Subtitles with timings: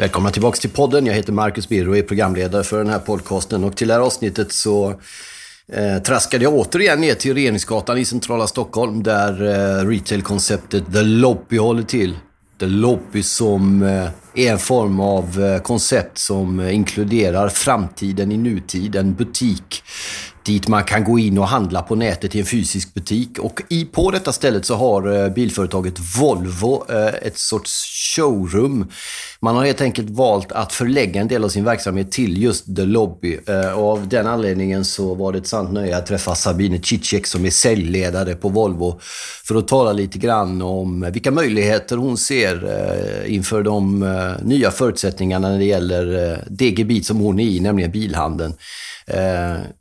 [0.00, 1.06] Välkomna tillbaka till podden.
[1.06, 3.64] Jag heter Marcus Birro och är programledare för den här podcasten.
[3.64, 4.94] Och till det här avsnittet så
[5.72, 11.58] eh, traskade jag återigen ner till Regeringsgatan i centrala Stockholm där eh, retailkonceptet The Lobby
[11.58, 12.16] håller till.
[12.60, 18.36] The Lobby som eh, är en form av eh, koncept som eh, inkluderar framtiden i
[18.36, 19.82] nutid, en butik
[20.42, 23.38] dit man kan gå in och handla på nätet i en fysisk butik.
[23.38, 27.84] Och i, på detta stället så har eh, bilföretaget Volvo eh, ett sorts
[28.16, 28.90] showroom.
[29.42, 32.84] Man har helt enkelt valt att förlägga en del av sin verksamhet till just The
[32.84, 33.38] Lobby.
[33.46, 37.26] Eh, och av den anledningen så var det ett sant nöje att träffa Sabine Cicek
[37.26, 39.00] som är säljledare på Volvo
[39.44, 44.70] för att tala lite grann om vilka möjligheter hon ser eh, inför de eh, nya
[44.70, 48.54] förutsättningarna när det gäller det gebit som hon är i, nämligen bilhandeln.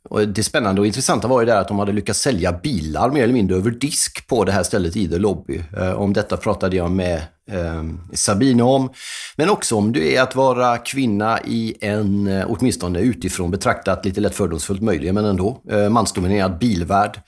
[0.10, 3.24] Och det spännande och intressanta var ju där att de hade lyckats sälja bilar mer
[3.24, 5.62] eller mindre över disk på det här stället i The Lobby.
[5.96, 7.84] Om detta pratade jag med eh,
[8.14, 8.90] Sabine om.
[9.36, 14.22] Men också om det är att vara kvinna i en, eh, åtminstone utifrån betraktat, lite
[14.22, 17.20] lätt fördomsfullt möjligen, men ändå, eh, mansdominerad bilvärld.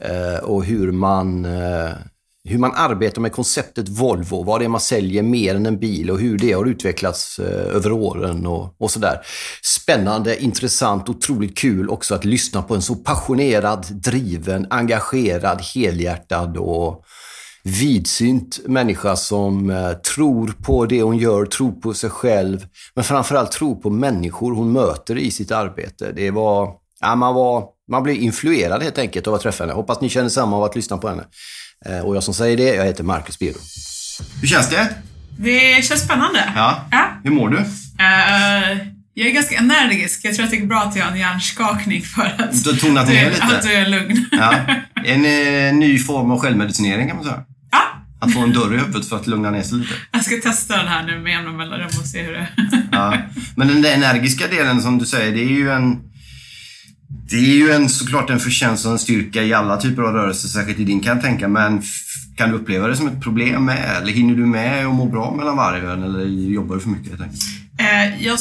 [0.00, 1.90] Eh, och hur man eh,
[2.44, 6.10] hur man arbetar med konceptet Volvo, vad det är man säljer mer än en bil
[6.10, 9.20] och hur det har utvecklats eh, över åren och, och sådär.
[9.62, 17.04] Spännande, intressant, otroligt kul också att lyssna på en så passionerad, driven, engagerad, helhjärtad och
[17.70, 23.52] vidsynt människa som eh, tror på det hon gör, tror på sig själv, men framförallt
[23.52, 26.12] tror på människor hon möter i sitt arbete.
[26.12, 29.74] Det var, ja, man var, man blev influerad helt enkelt av att träffa henne.
[29.74, 31.24] Hoppas ni känner samma av att lyssna på henne.
[31.86, 33.58] Eh, och jag som säger det, jag heter Marcus Biro.
[34.40, 34.88] Hur känns det?
[35.38, 36.52] Det känns spännande.
[36.56, 36.84] Ja.
[36.90, 37.04] ja.
[37.24, 37.56] Hur mår du?
[37.56, 38.78] Uh,
[39.14, 40.24] jag är ganska energisk.
[40.24, 43.08] Jag tror att det är bra att jag har en hjärnskakning för att du, tonat
[43.08, 43.42] ner lite.
[43.44, 44.26] att du är lugn.
[44.32, 44.54] Ja.
[45.04, 47.44] En eh, ny form av självmedicinering kan man säga.
[48.20, 49.94] Att få en dörr i huvudet för att lugna ner sig lite.
[50.12, 52.48] Jag ska testa den här nu med jämna mellanrum och se hur det
[52.92, 53.18] ja.
[53.56, 56.10] Men den där energiska delen som du säger, det är ju en
[57.30, 60.48] det är ju en, såklart en förtjänst och en styrka i alla typer av rörelser,
[60.48, 61.48] särskilt i din kan jag tänka.
[61.48, 61.82] Men
[62.36, 63.96] kan du uppleva det som ett problem med?
[63.96, 66.02] Eller hinner du med och må bra mellan varven?
[66.02, 67.42] Eller jobbar du för mycket enkelt?
[67.78, 68.38] Eh, jag,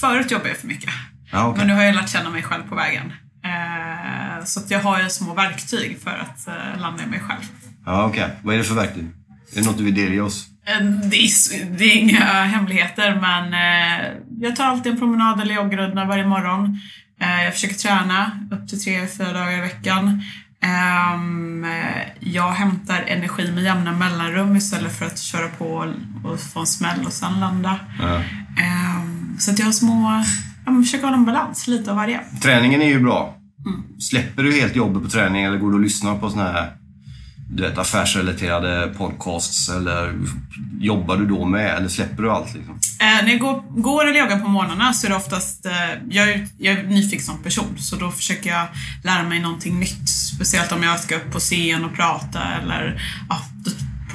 [0.00, 0.90] förut jobbade jag för mycket.
[1.32, 1.58] Ah, okay.
[1.58, 3.12] Men nu har jag lärt känna mig själv på vägen.
[3.44, 7.42] Eh, så att jag har ju små verktyg för att eh, landa i mig själv.
[7.86, 8.36] Ja, ah, Okej, okay.
[8.42, 9.04] vad är det för verktyg?
[9.52, 10.46] Är det något du vill delge oss?
[10.66, 14.06] Eh, det är, det är, inga hemligheter men eh,
[14.40, 16.78] jag tar alltid en promenad eller joggrunda varje morgon.
[17.20, 20.22] Eh, jag försöker träna upp till tre, fyra dagar i veckan.
[20.62, 21.66] Ehm,
[22.20, 27.06] jag hämtar energi med jämna mellanrum istället för att köra på och få en smäll
[27.06, 27.80] och sen landa.
[28.00, 28.16] Ja.
[28.62, 30.24] Ehm, så att jag har små...
[30.66, 32.20] Jag försöker hålla en balans, lite av varje.
[32.42, 33.36] Träningen är ju bra.
[33.66, 34.00] Mm.
[34.00, 36.81] Släpper du helt jobbet på träning eller går du och lyssnar på såna här
[37.54, 40.14] du vet, affärsrelaterade podcasts eller
[40.80, 42.54] jobbar du då med eller släpper du allt?
[42.54, 42.74] Liksom?
[42.74, 45.72] Eh, när jag går, går eller joggar på morgnarna så är det oftast, eh,
[46.10, 48.66] jag, är, jag är nyfiken som person så då försöker jag
[49.04, 50.08] lära mig någonting nytt.
[50.08, 53.40] Speciellt om jag ska upp på scen och prata eller ja,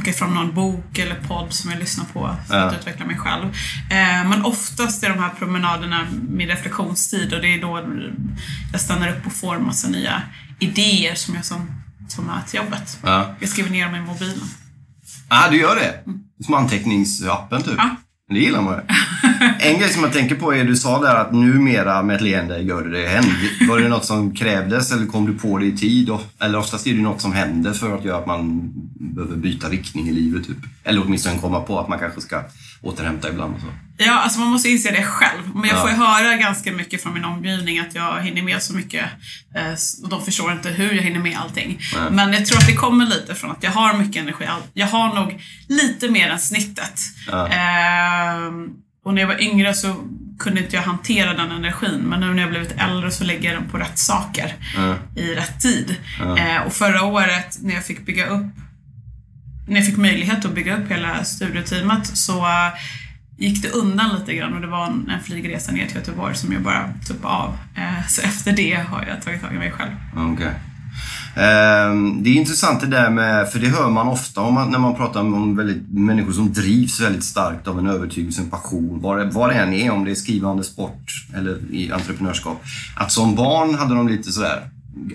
[0.05, 2.63] jag fram någon bok eller podd som jag lyssnar på för ja.
[2.63, 3.45] att utveckla mig själv.
[3.89, 7.81] Eh, men oftast är de här promenaderna min reflektionstid och det är då
[8.71, 10.21] jag stannar upp och får massa nya
[10.59, 12.99] idéer som jag som ta med till jobbet.
[13.03, 13.35] Ja.
[13.39, 14.47] Jag skriver ner dem i mobilen.
[15.27, 15.93] ah, du gör det?
[16.05, 16.19] Mm.
[16.45, 17.73] Som anteckningsappen typ?
[17.77, 17.95] Ja.
[18.29, 18.81] Det gillar man ju.
[19.59, 22.59] En grej som jag tänker på är, du sa där att numera med ett leende
[22.59, 23.67] gör du det händer.
[23.69, 26.09] Var det något som krävdes eller kom du på det i tid?
[26.39, 30.09] Eller oftast är det något som händer för att göra att man behöver byta riktning
[30.09, 30.47] i livet.
[30.47, 30.57] Typ.
[30.83, 32.43] Eller åtminstone komma på att man kanske ska
[32.81, 33.67] återhämta ibland och så.
[33.97, 35.55] Ja, alltså man måste inse det själv.
[35.55, 38.73] Men jag får ju höra ganska mycket från min omgivning att jag hinner med så
[38.73, 39.05] mycket.
[39.55, 41.79] Eh, och de förstår inte hur jag hinner med allting.
[41.95, 42.11] Nej.
[42.11, 44.45] Men jag tror att det kommer lite från att jag har mycket energi.
[44.73, 46.99] Jag har nog lite mer än snittet.
[47.27, 47.47] Ja.
[47.47, 48.69] Ehm,
[49.05, 49.95] och när jag var yngre så
[50.39, 51.99] kunde inte jag hantera den energin.
[51.99, 54.95] Men nu när jag blivit äldre så lägger jag den på rätt saker ja.
[55.15, 55.95] i rätt tid.
[56.19, 56.37] Ja.
[56.37, 58.45] Ehm, och förra året när jag fick bygga upp
[59.67, 62.47] när jag fick möjlighet att bygga upp hela studieteamet så
[63.37, 66.53] gick det undan lite grann och det var en, en flygresa ner till Göteborg som
[66.53, 67.57] jag bara tuppade av.
[67.75, 69.91] Eh, så efter det har jag tagit tag i mig själv.
[70.33, 70.51] Okay.
[71.35, 74.79] Ehm, det är intressant det där med, för det hör man ofta om man, när
[74.79, 79.33] man pratar om väldigt, människor som drivs väldigt starkt av en övertygelse, en passion, vad,
[79.33, 82.63] vad det än är, om det är skrivande, sport eller i entreprenörskap.
[82.95, 84.69] Att som barn hade de lite sådär,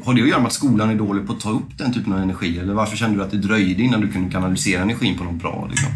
[0.05, 2.13] har det att göra med att skolan är dålig på att ta upp den typen
[2.13, 2.59] av energi?
[2.59, 5.67] Eller varför kände du att det dröjde innan du kunde kanalisera energin på något bra?
[5.71, 5.89] Liksom?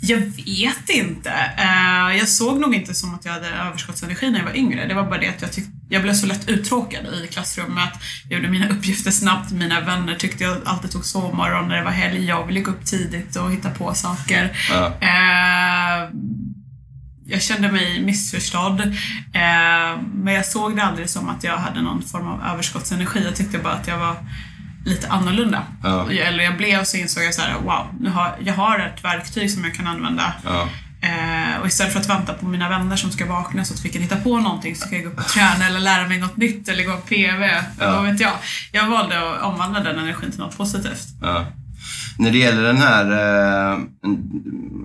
[0.00, 1.30] Jag vet inte.
[1.58, 4.86] Uh, jag såg nog inte som att jag hade överskottsenergi när jag var yngre.
[4.86, 7.90] Det var bara det att jag, tyck, jag blev så lätt uttråkad i klassrummet.
[8.28, 9.52] Jag gjorde mina uppgifter snabbt.
[9.52, 12.24] Mina vänner tyckte jag alltid tog sovmorgon när det var helg.
[12.24, 14.56] Jag ville gå upp tidigt och hitta på saker.
[14.70, 14.86] Uh.
[14.86, 16.10] Uh,
[17.30, 18.80] jag kände mig missförstådd.
[18.80, 23.24] Eh, men jag såg det aldrig som att jag hade någon form av överskottsenergi.
[23.24, 24.16] Jag tyckte bara att jag var
[24.84, 25.62] lite annorlunda.
[25.82, 26.10] Ja.
[26.10, 29.50] Eller jag blev så insåg jag så här, wow, nu har, jag har ett verktyg
[29.50, 30.32] som jag kan använda.
[30.44, 30.68] Ja.
[31.02, 33.88] Eh, och istället för att vänta på mina vänner som ska vakna så att vi
[33.88, 36.36] kan hitta på någonting så ska jag gå upp och träna eller lära mig något
[36.36, 37.50] nytt eller gå på PV.
[37.78, 37.92] Ja.
[37.92, 38.32] Vad vet jag.
[38.72, 41.06] Jag valde att omvandla den energin till något positivt.
[41.20, 41.46] Ja.
[42.18, 43.04] När det gäller den här,
[43.72, 43.78] eh,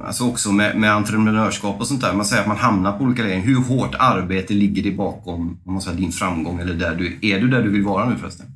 [0.07, 2.13] alltså också med, med entreprenörskap och sånt där.
[2.13, 3.41] Man säger att man hamnar på olika lägen.
[3.41, 6.59] Hur hårt arbete ligger det bakom om man säger, din framgång?
[6.59, 8.54] Eller där du, är du där du vill vara nu förresten?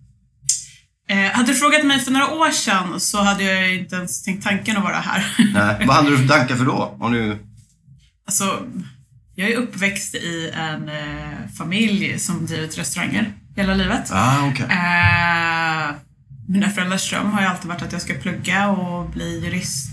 [1.09, 4.43] Eh, hade du frågat mig för några år sedan så hade jag inte ens tänkt
[4.43, 5.25] tanken att vara här.
[5.53, 5.85] Nej.
[5.87, 6.97] Vad hade du för tankar för då?
[6.99, 7.37] Om du...
[8.27, 8.59] Alltså,
[9.35, 14.11] jag är uppväxt i en eh, familj som drivit restauranger hela livet.
[14.11, 14.65] Ah, okej.
[14.69, 15.95] Eh,
[16.47, 19.89] mina föräldrars dröm har ju alltid varit att jag ska plugga och bli jurist,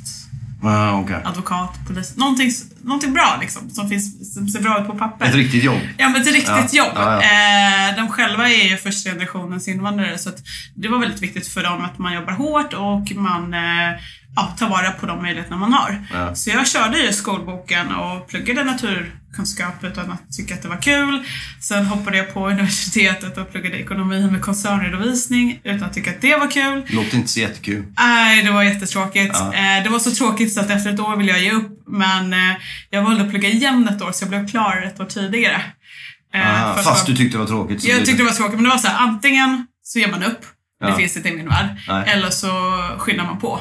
[0.62, 1.16] Ah, okej.
[1.24, 2.16] advokat, polis.
[2.16, 2.50] Någonting,
[2.86, 5.26] någonting bra liksom, som, finns, som ser bra ut på papper.
[5.26, 5.80] Ett riktigt jobb.
[5.98, 6.92] Ja, men ett riktigt Ja, jobb.
[6.94, 10.38] ja, Eh, de själva är ju första generationens invandrare så att
[10.74, 14.00] det var väldigt viktigt för dem att man jobbar hårt och man eh,
[14.36, 16.06] ja, tar vara på de möjligheterna man har.
[16.12, 16.34] Ja.
[16.34, 21.24] Så jag körde ju skolboken och pluggade naturkunskap utan att tycka att det var kul.
[21.60, 26.36] Sen hoppade jag på universitetet och pluggade ekonomi med koncernredovisning utan att tycka att det
[26.36, 26.82] var kul.
[26.88, 27.84] Låter inte så jättekul.
[27.98, 29.34] Nej, det var jättetråkigt.
[29.34, 29.54] Ja.
[29.54, 31.72] Eh, det var så tråkigt så att efter ett år ville jag ge upp.
[31.88, 32.56] Men eh,
[32.90, 35.62] jag valde att plugga igen ett år så jag blev klar ett år tidigare.
[36.34, 37.84] Eh, Ah, fast vara- du tyckte det var tråkigt.
[37.84, 40.40] Jag tyckte det var tråkigt, men det var så här, antingen så ger man upp,
[40.80, 40.86] Ja.
[40.86, 42.04] det finns inte i min värld, Nej.
[42.08, 42.48] eller så
[42.98, 43.60] skyndar man på.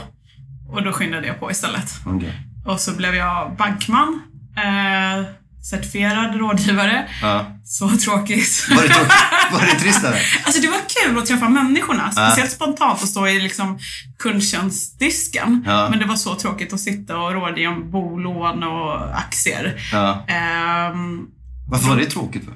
[0.69, 1.91] Och då skyndade jag på istället.
[2.05, 2.33] Okej.
[2.65, 4.21] Och så blev jag bankman,
[4.57, 5.25] eh,
[5.69, 7.05] certifierad rådgivare.
[7.21, 7.45] Ja.
[7.65, 8.67] Så tråkigt.
[8.69, 9.11] Var det, tråkigt?
[9.51, 10.21] var det trist eller?
[10.45, 12.11] Alltså det var kul att träffa människorna.
[12.11, 13.79] Speciellt spontant att stå i liksom
[14.19, 15.63] kundtjänstdisken.
[15.65, 15.89] Ja.
[15.89, 19.75] Men det var så tråkigt att sitta och rådge om bolån och aktier.
[19.91, 20.25] Ja.
[20.27, 21.25] Ehm,
[21.69, 22.45] Varför var det tråkigt?
[22.45, 22.53] För?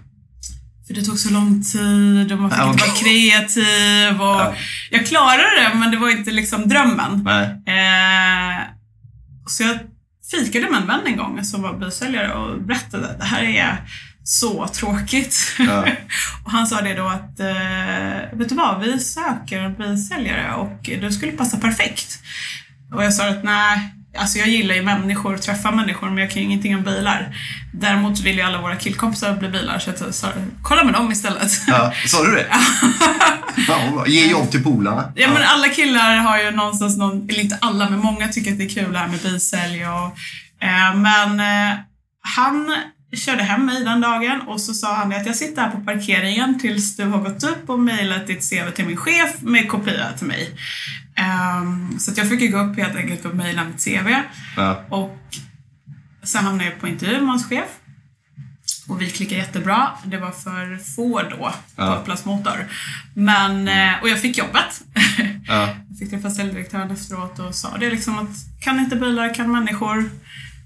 [0.88, 4.22] för det tog så lång tid och man fick Ja, inte vara kreativ.
[4.22, 4.54] Och Ja.
[4.92, 7.22] Jag klarade det, men det var inte liksom drömmen.
[7.26, 7.44] Nej.
[7.46, 8.58] Eh,
[9.48, 9.80] så jag
[10.32, 13.78] fikade med en vän en gång som var bilsäljare och berättade att det här är
[14.24, 15.56] så tråkigt.
[15.60, 15.88] Ja.
[16.46, 20.90] och han sa det då att, eh, vet du vad, vi söker en bilsäljare och
[21.02, 22.20] du skulle passa perfekt.
[22.94, 26.42] Och jag sa att nej, alltså jag gillar ju människor, träffa människor, men jag kan
[26.42, 27.36] ju ingenting om bilar.
[27.74, 30.28] Däremot vill ju alla våra killkompisar bli bilar, så jag sa,
[30.62, 31.52] kolla med dem istället.
[31.68, 32.48] Ja, sa du det?
[33.68, 34.06] ja.
[34.08, 35.12] Ge jobb till polarna.
[35.16, 38.58] Ja, men alla killar har ju någonstans någon, eller inte alla, men många tycker att
[38.58, 40.06] det är kul det här med bilsälj och
[40.64, 41.78] eh, Men eh,
[42.22, 42.76] han
[43.18, 46.60] körde hem mig den dagen och så sa han att jag sitter här på parkeringen
[46.60, 50.28] tills du har gått upp och mejlat ditt CV till min chef med kopia till
[50.28, 50.50] mig.
[51.20, 54.16] Ehm, så att jag fick ju gå upp helt enkelt och mejla mitt CV
[54.58, 54.84] Ja.
[54.90, 55.18] och
[56.24, 57.68] sen hamnade jag på intervju med hans chef.
[58.88, 59.90] Och vi klickade jättebra.
[60.06, 61.96] Det var för få då på Ja.
[61.96, 62.68] Upplands Motor.
[63.14, 64.82] Men, eh, och jag fick jobbet.
[65.48, 65.68] Ja.
[65.90, 70.10] Jag fick träffa säljdirektören efteråt och sa det liksom att kan inte bilar, kan människor.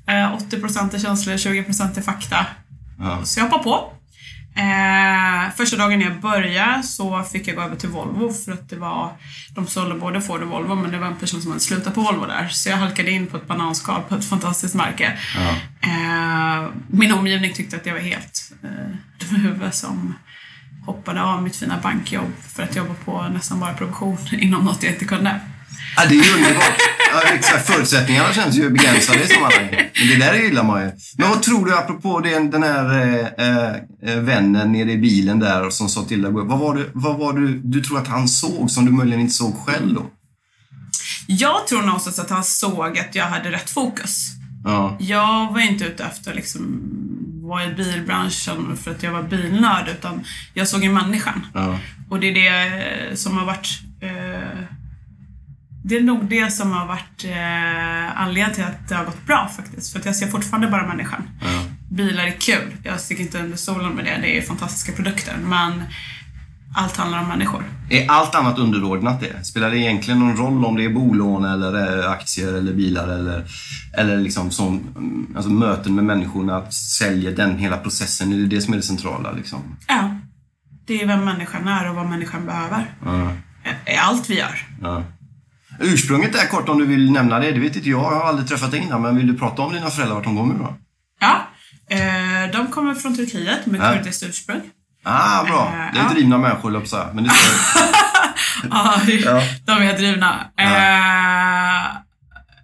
[0.08, 2.46] Eh, 80% är känslor, 20% är fakta.
[3.00, 3.26] Ja.
[3.26, 3.94] Så jag hoppade på.
[4.56, 8.76] Eh, första dagen jag började så fick jag gå över till Volvo för att det
[8.76, 9.12] var,
[9.50, 12.02] de sålde både Ford och Volvo men det var en person som hade slutat på
[12.02, 12.48] Volvo där.
[12.48, 15.20] Så jag halkade in på ett bananskal på ett fantastiskt märke.
[15.36, 15.50] Ja.
[15.82, 18.70] Eh, min omgivning tyckte att jag var helt eh,
[19.20, 20.14] dum i huvudet som
[20.86, 24.94] hoppade av mitt fina bankjobb för att jobba på nästan bara provision inom något jag
[24.94, 25.40] inte kunde.
[25.96, 26.78] Ja, det är ju underbart.
[27.14, 27.68] Ja, exakt.
[27.68, 29.92] Förutsättningarna känns ju begränsade i sammanhanget.
[30.00, 30.92] Men det där gillar man ju.
[31.18, 33.20] Men vad tror du apropå den, den här
[34.06, 37.34] eh, vännen nere i bilen där som sa till dig, vad var, det, vad var
[37.34, 40.06] det du tror att han såg som du möjligen inte såg själv då?
[41.28, 44.28] Jag tror någonstans att han såg att jag hade rätt fokus.
[44.64, 44.98] Ja.
[45.00, 46.82] Jag var inte ute efter att liksom
[47.44, 51.46] vara i bilbranschen för att jag var bilnörd utan jag såg ju människan.
[51.54, 51.80] Ja.
[52.10, 53.82] Och det är det som har varit
[55.86, 59.52] det är nog det som har varit eh, anledningen till att det har gått bra
[59.56, 59.92] faktiskt.
[59.92, 61.30] För att jag ser fortfarande bara människan.
[61.42, 61.64] Ja.
[61.92, 62.74] Bilar är kul.
[62.84, 64.18] Jag sticker inte under stolen med det.
[64.22, 65.38] Det är fantastiska produkter.
[65.44, 65.84] Men
[66.76, 67.64] allt handlar om människor.
[67.90, 69.46] Är allt annat underordnat det?
[69.46, 73.46] Spelar det egentligen någon roll om det är bolån eller eh, aktier eller bilar eller,
[73.98, 78.34] eller liksom som, mm, alltså möten med människorna, att sälja den hela processen?
[78.34, 79.32] Är det det som är det centrala?
[79.32, 79.60] Liksom?
[79.88, 80.20] Ja.
[80.86, 82.94] Det är vem människan är och vad människan behöver.
[83.06, 83.32] Ja.
[83.86, 84.68] Är allt vi gör.
[84.82, 85.04] Ja.
[85.80, 87.52] Ursprunget är kort om du vill nämna det.
[87.52, 88.00] Det vet inte jag.
[88.14, 89.02] Jag har aldrig träffat dig innan.
[89.02, 90.74] Men vill du prata om dina föräldrar, vart de kommer ifrån?
[91.20, 91.48] Ja.
[91.90, 93.94] Eh, de kommer från Turkiet med Ja.
[93.98, 94.62] kurdiskt ursprung.
[95.04, 95.72] Ah, bra.
[95.74, 96.10] Eh, Det är ja.
[96.14, 97.08] drivna människor, höll jag på att säga.
[97.14, 97.84] Men det står...
[98.72, 100.40] Ja, de är drivna.
[100.58, 101.98] Eh,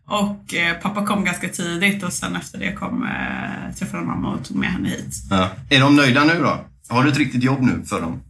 [0.07, 4.45] Och eh, pappa kom ganska tidigt och sen efter det kom, eh, träffade mamma och
[4.47, 5.13] tog med henne hit.
[5.69, 6.65] Är de nöjda nu då?
[6.89, 8.21] Har du ett riktigt jobb nu för dem?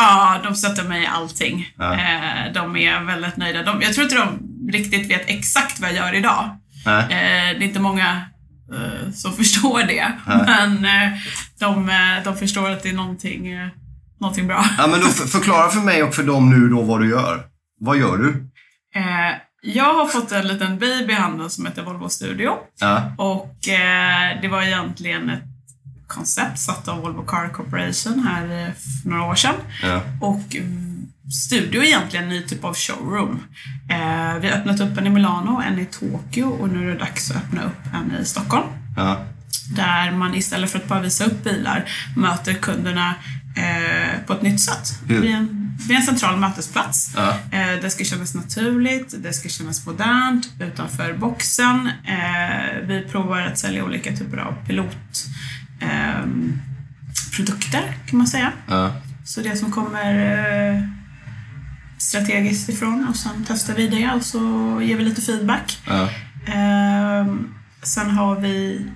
[0.00, 1.72] Ja, de stöttar mig i allting.
[1.78, 1.92] Ja.
[1.92, 3.62] Eh, de är väldigt nöjda.
[3.62, 4.38] De, jag tror inte de
[4.72, 6.56] riktigt vet exakt vad jag gör idag.
[6.86, 7.02] Nej.
[7.02, 8.22] Eh, det är inte många
[8.74, 10.12] eh, som förstår det.
[10.26, 11.18] Men eh,
[11.58, 11.90] de,
[12.24, 13.68] de förstår att det är någonting, eh,
[14.20, 14.64] någonting bra.
[14.78, 17.42] Ja, men förklara för mig och för dem nu då vad du gör.
[17.80, 18.44] Vad gör du?
[19.62, 22.52] Jag har fått en liten baby i handen som heter Volvo Studio.
[22.80, 23.12] Ja.
[23.18, 23.56] Och
[24.42, 25.42] det var egentligen ett
[26.08, 29.54] koncept satt av Volvo Car Corporation här eh, för några år sedan.
[29.82, 30.02] Ja.
[30.20, 30.88] Och mm,
[31.32, 33.42] Studio är egentligen en ny typ av showroom.
[33.90, 36.98] Eh, vi har öppnat upp en i Milano, en i Tokyo och nu är det
[36.98, 38.66] dags att öppna upp en i Stockholm.
[38.96, 39.24] Ja.
[39.76, 41.84] Där man istället för att bara visa upp bilar
[42.16, 43.14] möter kunderna
[43.56, 45.00] eh, på ett nytt sätt.
[45.08, 45.20] Hur?
[45.20, 47.12] Vid en, vid en central mötesplats.
[47.16, 47.30] Ja.
[47.30, 51.90] Eh, det ska kännas naturligt, det ska kännas modernt, utanför boxen.
[52.04, 55.26] Eh, vi provar att sälja olika typer av pilot
[55.80, 56.60] ehm,
[57.36, 58.52] produkter kan man säga.
[58.68, 58.92] Ja.
[59.24, 60.14] Så det som kommer
[60.74, 60.82] eh,
[61.98, 64.38] strategiskt ifrån och sen testar vi det och så
[64.82, 65.78] ger vi lite feedback.
[65.86, 66.08] Ja.
[66.46, 68.86] Ehm, sen har vi...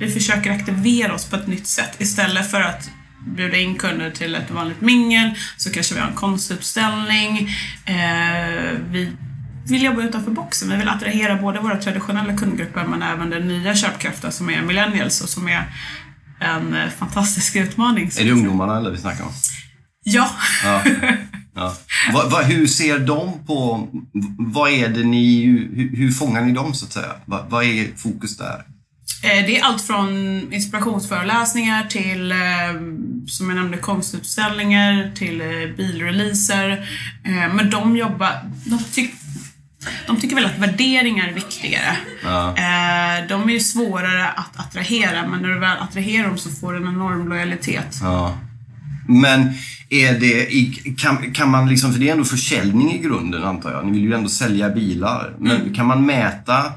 [0.00, 1.96] Vi försöker aktivera oss på ett nytt sätt.
[1.98, 2.90] Istället för att
[3.26, 7.48] bjuda in kunder till ett vanligt mingel så kanske vi har en konstutställning.
[7.84, 9.12] Eh, vi
[9.66, 10.70] vill jobba utanför boxen.
[10.70, 15.20] Vi vill attrahera både våra traditionella kundgrupper men även den nya köpkraften som är millennials
[15.20, 15.64] och som är
[16.40, 18.10] en eh, fantastisk utmaning.
[18.18, 19.32] Är det ungdomarna eller vi snackar om?
[20.04, 20.30] Ja.
[20.64, 20.82] Ja.
[21.54, 21.76] Ja.
[22.12, 23.88] Va, va, hur ser de på...
[24.38, 25.44] Vad är det ni...
[25.46, 27.12] Hur, hur fångar ni dem så att säga?
[27.24, 28.64] Va, vad är fokus där?
[29.22, 30.08] Eh, Det är allt från
[30.52, 32.38] inspirationsföreläsningar till, eh,
[33.26, 35.42] som jag nämnde, konstutställningar till
[35.76, 36.88] bilreleaser.
[37.54, 38.32] Men de jobbar...
[38.64, 39.14] De, tyck,
[40.06, 41.96] de tycker väl att värderingar är viktigare.
[42.24, 42.48] Ja.
[42.48, 46.72] Eh, De är ju svårare att attrahera, men när du väl attraherar dem så får
[46.72, 47.98] du en enorm lojalitet.
[48.02, 48.38] Ja.
[49.08, 49.52] Men
[49.88, 53.72] är det, i- kan, kan man liksom, för det är ändå försäljning i grunden antar
[53.72, 53.86] jag.
[53.86, 55.34] Ni vill ju ändå sälja bilar.
[55.38, 56.72] Men kan man mäta,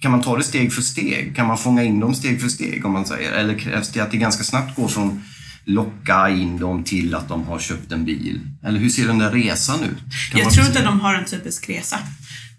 [0.00, 1.36] kan man ta det steg för steg?
[1.36, 3.32] Kan man fånga in dem steg för steg om man säger?
[3.32, 5.22] Eller krävs det att det ganska snabbt går från
[5.64, 8.40] locka in dem till att de har köpt en bil?
[8.64, 9.98] Eller hur ser den där resan ut?
[10.32, 11.98] Kan Jag tror inte de har en typisk resa.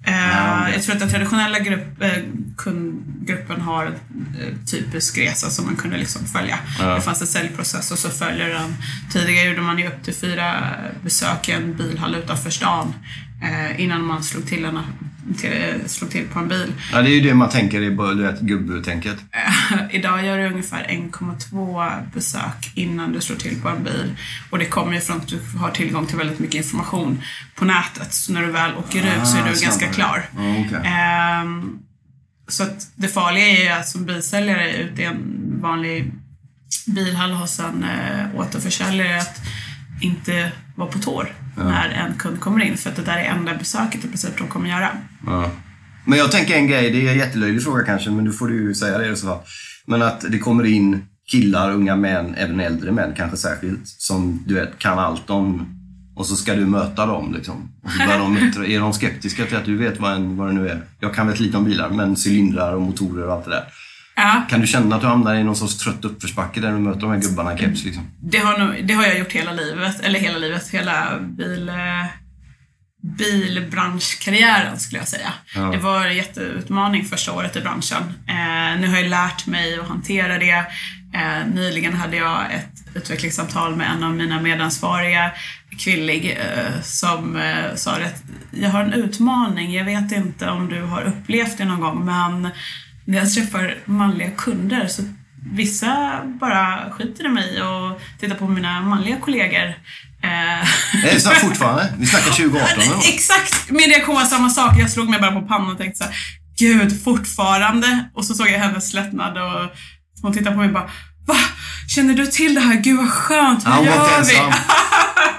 [0.02, 0.74] Okej.
[0.74, 2.12] Jag tror att den traditionella grupp, eh,
[2.58, 3.94] kundgruppen har en
[4.42, 6.60] eh, typisk resa som man kunde liksom följa.
[6.80, 6.96] Ja.
[6.96, 8.76] Det fanns en säljprocess och så följer den.
[9.12, 12.94] Tidigare gjorde man ju upp till fyra besök i en bilhall utanför stan
[13.42, 14.80] eh, innan man slog till, en,
[15.38, 16.74] till, eh, slog till på en bil.
[16.94, 19.18] Ja, det är ju det man tänker i du vet, gubbtänket.
[19.32, 24.16] Eh, Idag gör du ungefär 1,2 besök innan du slår till på en bil.
[24.50, 27.22] Och det kommer ju från att du har tillgång till väldigt mycket information
[27.56, 28.14] på nätet.
[28.14, 29.94] Så när du väl åker ut så är du Ah, ganska snabbare.
[29.94, 30.26] klar.
[30.34, 30.92] Okej.
[30.92, 31.80] Ehm,
[32.48, 35.18] så att det farliga är ju att som bilsäljare ute i en
[35.62, 36.12] vanlig
[36.88, 39.42] bilhall hos en äh, återförsäljare att
[40.02, 41.30] inte vara på tår
[41.66, 42.78] när en kund kommer in.
[42.78, 44.90] För att det där är enda besöket i princip de kommer göra.
[45.26, 45.52] Ja.
[46.06, 48.56] Men jag tänker en grej, det är en jättelöjlig fråga kanske, men du får du
[48.56, 49.40] ju säga det i så fall.
[49.86, 54.54] Men att det kommer in killar, unga män, även äldre män kanske särskilt, som du
[54.54, 55.76] vet kan allt om
[56.16, 57.72] och så ska du möta dem liksom.
[57.84, 58.38] Och så de,
[58.74, 60.82] är de skeptiska till att du vet vad, en, vad det nu är?
[61.00, 63.64] Jag kan väldigt lite om bilar, men cylindrar och motorer och allt det där.
[64.22, 67.02] Ja, Kan du känna att du hamnar i någon sorts trött uppförsbacke där du möter
[67.02, 68.04] de här gubbarna i keps liksom?
[68.22, 70.00] det har, nog, det har jag gjort hela livet.
[70.00, 71.70] Eller hela livet, hela bil...
[71.70, 71.76] eh,
[73.18, 75.34] bilbranschkarriären skulle jag säga.
[75.56, 75.62] Ja.
[75.62, 78.04] Det var en jätteutmaning första året i branschen.
[78.28, 80.66] Eh, nu har jag lärt mig att hantera det.
[81.14, 85.32] Eh, nyligen hade jag ett utvecklingssamtal med en av mina medansvariga,
[85.80, 89.74] kvinnlig, eh, som eh, sa att jag har en utmaning.
[89.74, 92.50] Jag vet inte om du har upplevt det någon gång, men
[93.10, 95.02] när jag träffar manliga kunder så
[95.54, 99.68] vissa bara skiter i mig och tittar på mina manliga kollegor.
[100.24, 101.94] Eh, Är det så fortfarande?
[101.98, 102.98] Vi snackar 2018 eller?
[103.14, 103.70] Exakt!
[103.72, 104.74] Min reaktion var samma sak.
[104.80, 106.14] Jag slog mig bara på pannan och tänkte så här,
[106.60, 108.10] Gud, fortfarande?
[108.14, 109.70] Och så såg jag hennes lättnad och
[110.22, 110.90] hon tittade på mig och bara,
[111.28, 111.36] Va?
[111.96, 112.76] Känner du till det här?
[112.76, 114.48] Gud vad skönt, hur Ja, hon var inte gör vi?
[114.48, 114.62] ensam.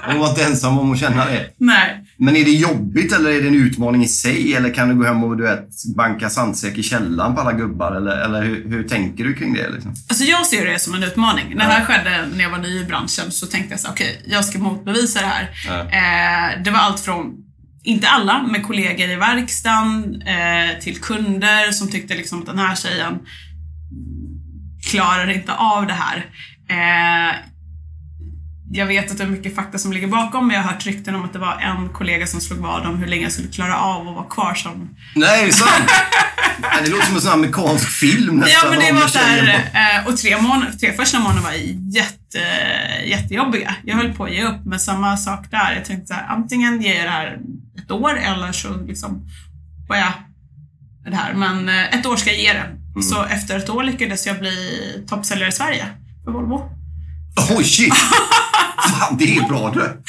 [0.05, 1.49] Hon var inte ensam om att känna det.
[1.57, 2.00] Nej.
[2.23, 4.55] Men är det jobbigt eller är det en utmaning i sig?
[4.55, 7.91] Eller kan du gå hem och du vet, banka sandsäck i källaren på alla gubbar?
[7.91, 9.69] Eller, eller hur, hur tänker du kring det?
[9.69, 9.93] Liksom?
[10.09, 11.55] Alltså jag ser det som en utmaning.
[11.55, 14.21] När det här skedde när jag var ny i branschen så tänkte jag så okej,
[14.25, 15.49] jag ska motbevisa det här.
[15.67, 15.79] Ja.
[15.79, 17.33] Eh, det var allt från,
[17.83, 22.75] inte alla, men kollegor i verkstaden eh, till kunder som tyckte liksom att den här
[22.75, 23.19] tjejen
[24.91, 26.25] klarar inte av det här.
[26.69, 27.35] Eh,
[28.73, 31.15] jag vet att det är mycket fakta som ligger bakom, men jag har hört rykten
[31.15, 33.77] om att det var en kollega som slog vad om hur länge jag skulle klara
[33.77, 34.89] av att vara kvar som...
[35.15, 35.91] Nej, är det sant?
[36.83, 38.69] Det låter som en sån amerikansk film nästan.
[38.71, 41.53] Ja, men det var där, eh, och tre, månader, tre första månaderna var
[41.95, 42.39] jätte,
[43.05, 43.75] jättejobbiga.
[43.85, 45.73] Jag höll på att ge upp, men samma sak där.
[45.75, 47.39] Jag tänkte så här, antingen ger jag det här
[47.83, 49.29] ett år eller så liksom
[49.87, 50.11] får jag
[51.05, 51.33] det här.
[51.33, 53.03] Men eh, ett år ska jag ge det.
[53.03, 55.85] Så efter ett år lyckades jag bli toppsäljare i Sverige
[56.25, 56.69] för Volvo.
[57.57, 57.93] Oj, shit!
[58.81, 60.01] Fan, det är bra du.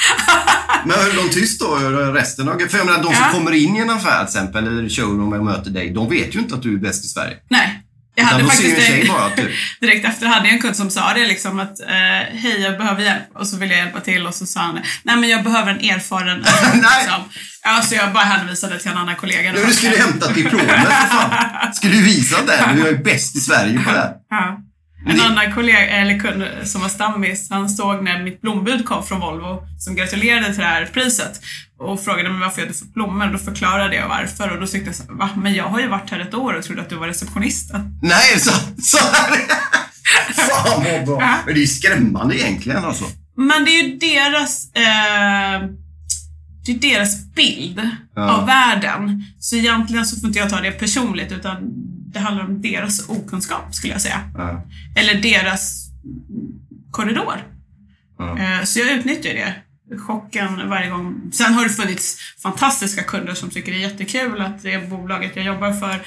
[0.85, 1.75] Men höll de tyst då,
[2.13, 2.59] resten av...
[2.69, 3.31] För jag menar, de som Ja.
[3.31, 6.39] kommer in i en affär till exempel, eller showroom och möter dig, de vet ju
[6.39, 7.37] inte att du är bäst i Sverige.
[7.49, 7.79] Nej.
[8.15, 9.49] Jag hade faktiskt en, bara, typ.
[9.81, 11.87] direkt efter hade jag en kund som sa det liksom att eh,
[12.41, 15.15] hej jag behöver hjälp och så vill jag hjälpa till och så sa han nej
[15.17, 16.37] men jag behöver en erfaren
[16.73, 17.21] liksom.
[17.63, 19.53] Ja, så jag bara hänvisade till en annan kollega.
[19.53, 21.73] Du skulle hämta diplomet för fan.
[21.73, 22.75] Skulle du visa den?
[22.75, 24.11] Du är bäst i Sverige på det.
[24.29, 24.57] Ja.
[25.05, 29.19] En annan kollega, eller kund som var stammis, han såg när mitt blombud kom från
[29.19, 31.41] Volvo som gratulerade till det här priset
[31.79, 33.27] och frågade mig varför jag hade fått blommor.
[33.27, 35.29] Då förklarade jag varför och då tyckte jag så va?
[35.37, 37.99] Men jag har ju varit här ett år och trodde att du var receptionisten.
[38.01, 39.37] Nej, så, så här.
[40.35, 41.17] Fan vad bra.
[41.21, 41.35] Ja.
[41.45, 43.03] Men det är ju skrämmande egentligen alltså.
[43.37, 45.69] Men det är ju deras, eh,
[46.65, 47.81] det är deras bild
[48.15, 48.29] Ja.
[48.31, 49.23] av världen.
[49.39, 51.57] Så egentligen så får inte jag ta det personligt utan
[52.13, 54.31] det handlar om deras okunskap skulle jag säga.
[54.37, 54.63] Ja.
[54.95, 55.89] Eller deras
[56.91, 57.43] korridor.
[58.19, 59.55] Eh, Så jag utnyttjar det.
[59.97, 61.31] Chocken varje gång.
[61.33, 65.45] Sen har det funnits fantastiska kunder som tycker det är jättekul att det bolaget jag
[65.45, 65.99] jobbar för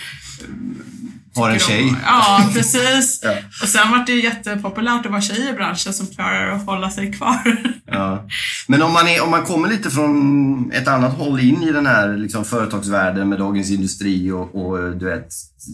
[1.37, 1.83] Har en tjej.
[1.89, 3.21] om- Ja, precis.
[3.23, 3.33] Ja.
[3.63, 6.91] Och sen var det ju jättepopulärt att vara tjej i branschen som klarar att hålla
[6.91, 7.59] sig kvar.
[7.91, 8.27] Ja.
[8.69, 11.87] Men om man, är, om man kommer lite från ett annat håll in i den
[11.87, 15.29] här liksom, företagsvärlden med Dagens Industri och, och du vet,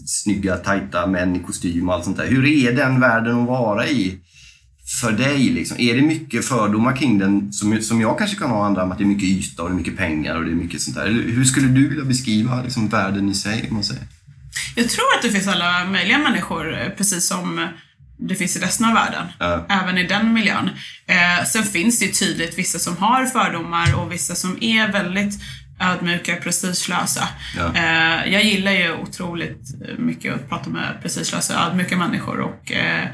[0.07, 2.27] snygga, tajta män i kostym och allt sånt där.
[2.27, 4.17] Hur är den världen att vara i
[5.01, 5.39] för dig?
[5.49, 5.77] Liksom?
[5.79, 8.97] Är det mycket fördomar kring den som, som jag kanske kan ha andra om att
[8.97, 11.05] det är mycket yta och det är mycket pengar och det är mycket sånt där.
[11.05, 13.65] Eller Hur skulle du vilja beskriva liksom, världen i sig?
[13.69, 14.03] Om man säger?
[14.75, 17.67] Jag tror att det finns alla möjliga människor, eh, precis som
[18.17, 19.27] det finns i resten av världen.
[19.39, 19.65] Ja.
[19.69, 20.69] Även i den miljön.
[21.05, 25.39] Eh, sen finns det ju tydligt vissa som har fördomar och vissa som är väldigt
[25.79, 27.27] ödmjuka, prestigelösa.
[27.57, 27.75] Ja.
[27.75, 33.07] Eh, jag gillar ju otroligt mycket att prata med prestigelösa, ödmjuka människor och eh,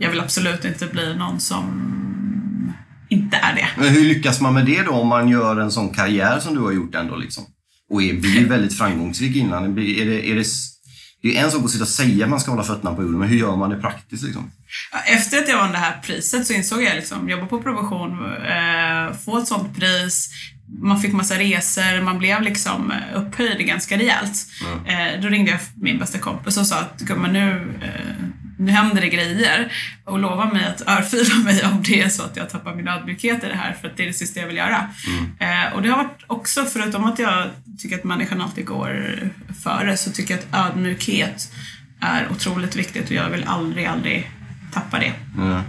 [0.00, 1.64] jag vill absolut inte bli någon som
[3.08, 3.68] inte är det.
[3.76, 6.60] Men hur lyckas man med det då om man gör en sån karriär som du
[6.60, 7.16] har gjort ändå?
[7.16, 7.44] Liksom?
[7.90, 9.64] Och är, blir väldigt framgångsrik innan?
[9.64, 10.44] Är det, är det,
[11.22, 13.18] det är en sak att sitta och säga att man ska hålla fötterna på jorden,
[13.18, 14.24] men hur gör man det praktiskt?
[14.24, 14.50] Liksom?
[15.06, 19.16] Efter att jag vann det här priset så insåg jag liksom, jobba på provision, eh,
[19.24, 20.30] få ett sånt pris,
[20.82, 24.46] man fick massa resor, man blev liksom upphöjd ganska rejält.
[24.86, 28.24] Eh, då ringde jag min bästa kompis och sa att gumman nu, eh,
[28.58, 29.72] nu händer det grejer
[30.04, 33.44] och lova mig att örfila mig om det är så att jag tappar min ödmjukhet
[33.44, 34.88] i det här för att det är det sista jag vill göra.
[35.38, 37.44] Eh, och det har varit också, förutom att jag
[37.78, 39.20] tycker att människan alltid går
[39.62, 41.52] före, så tycker jag att ödmjukhet
[42.00, 44.30] är otroligt viktigt och jag vill aldrig, aldrig
[44.72, 45.12] tappa det.
[45.36, 45.62] Ja.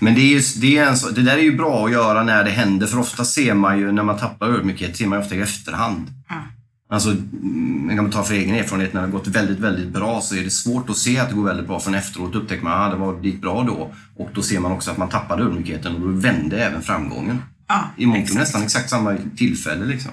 [0.00, 2.44] Men det, är ju, det, är en, det där är ju bra att göra när
[2.44, 5.34] det händer, för ofta ser man ju när man tappar ödmjukhet, ser man ju ofta
[5.34, 6.10] i efterhand.
[6.28, 6.42] Ja.
[6.88, 10.20] Alltså, mm, kan man ta för egen erfarenhet, när det har gått väldigt, väldigt bra
[10.20, 11.80] så är det svårt att se att det går väldigt bra.
[11.80, 13.94] För efteråt upptäcker man att ah, det, var, det gick bra då.
[14.16, 17.42] Och då ser man också att man tappade ödmjukheten och då vände även framgången.
[17.68, 20.12] Ja, I mångt och nästan exakt samma tillfälle liksom.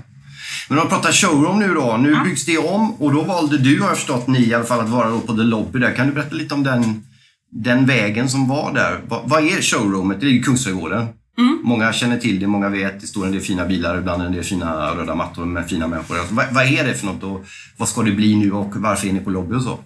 [0.69, 1.97] Men om vi pratar showroom nu då.
[1.97, 4.79] Nu byggs det om och då valde du, har jag förstått, ni i alla fall
[4.79, 5.95] att vara på The Lobby där.
[5.95, 7.03] Kan du berätta lite om den,
[7.51, 9.01] den vägen som var där?
[9.07, 10.19] Va, vad är showroomet?
[10.19, 11.07] Det är ju Kungsträdgården.
[11.63, 13.01] Många känner till det, många vet.
[13.01, 16.19] Det står en del fina bilar, ibland en del fina röda mattor med fina människor.
[16.19, 17.45] Alltså, vad, vad är det för något och
[17.77, 19.79] vad ska det bli nu och varför är ni på Lobby och så?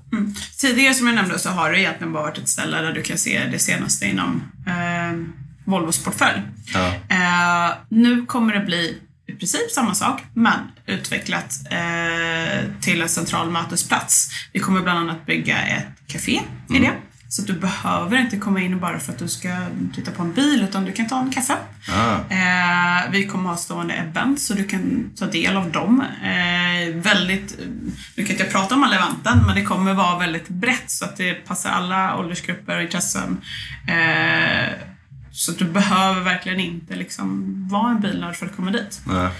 [0.57, 3.17] Tidigare som jag nämnde så har det egentligen bara varit ett ställe där du kan
[3.17, 5.19] se det senaste inom eh,
[5.65, 6.41] Volvos portfölj.
[6.73, 6.87] Ja.
[6.87, 13.51] Eh, nu kommer det bli i princip samma sak, men utvecklat eh, till en central
[13.51, 14.29] mötesplats.
[14.53, 16.91] Vi kommer bland annat bygga ett café i det.
[17.29, 19.49] Så du behöver inte komma in bara för att du ska
[19.95, 21.57] titta på en bil, utan du kan ta en kaffe.
[21.89, 22.13] Ah.
[22.33, 26.03] Eh, vi kommer ha stående event så du kan ta del av dem.
[26.23, 27.59] Eh, väldigt,
[28.15, 31.05] nu kan inte jag prata om alla eventen, men det kommer vara väldigt brett så
[31.05, 33.41] att det passar alla åldersgrupper och intressen.
[33.87, 34.73] Eh,
[35.31, 39.01] så du behöver verkligen inte liksom vara en bilnörd för att komma dit.
[39.07, 39.31] Ja.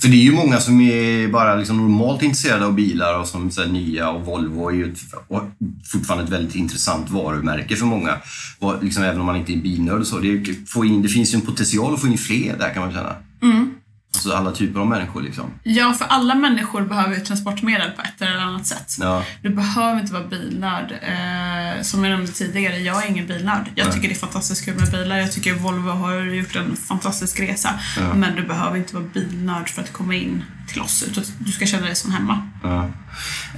[0.00, 3.50] För det är ju många som är bara liksom normalt intresserade av bilar och som
[3.50, 5.42] så här, nya och Volvo är ju ett, och
[5.84, 8.16] fortfarande ett väldigt intressant varumärke för många.
[8.58, 10.18] Och liksom, även om man inte är bilnörd och så.
[10.18, 12.82] Det, är, få in, det finns ju en potential att få in fler där kan
[12.82, 13.14] man känna.
[13.42, 13.74] Mm.
[14.16, 15.44] Alltså alla typer av människor liksom.
[15.62, 18.96] Ja, för alla människor behöver ju transportmedel på ett eller annat sätt.
[19.00, 19.22] Ja.
[19.42, 20.92] Du behöver inte vara bilnörd.
[20.92, 23.70] Eh, som jag nämnde tidigare, jag är ingen bilnörd.
[23.74, 25.16] Jag tycker det är fantastiskt kul med bilar.
[25.16, 27.70] Jag tycker Volvo har gjort en fantastisk resa.
[28.14, 31.04] Men du behöver inte vara bilnörd för att komma in till oss.
[31.10, 32.48] Utan du ska känna dig som hemma.
[32.62, 32.84] Ja.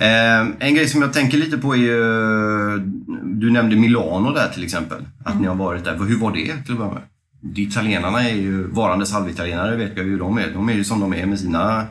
[0.07, 1.99] Eh, en grej som jag tänker lite på är ju...
[3.25, 5.07] Du nämnde Milano där till exempel.
[5.25, 5.99] Att ni har varit där.
[5.99, 7.03] Hur var det till att börja med?
[7.41, 10.51] De italienarna är ju, varandes halvitalienare vet jag hur de är.
[10.51, 11.87] De är ju som de är med sina,